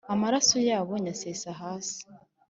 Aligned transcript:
amaraso 0.13 0.55
yabo 0.69 0.93
nyasesa 1.05 1.49
hasi. 1.61 2.01